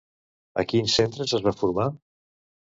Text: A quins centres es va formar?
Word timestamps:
A 0.63 0.63
quins 0.71 0.95
centres 1.01 1.35
es 1.39 1.45
va 1.49 1.55
formar? 1.61 1.87